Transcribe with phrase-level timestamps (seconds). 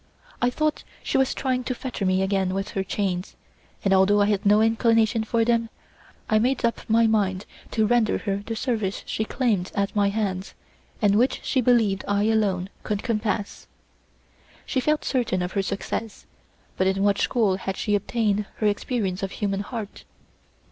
[0.41, 3.35] I thought she was trying to fetter me again with her chains;
[3.85, 5.69] and although I had no inclination for them,
[6.27, 10.55] I made up my mind to render her the service she claimed at my hands,
[11.03, 13.67] and which she believed I alone could compass.
[14.65, 16.25] She felt certain of her success,
[16.77, 20.05] but in what school had she obtained her experience of the human heart?